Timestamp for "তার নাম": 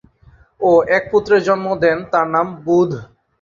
2.11-2.47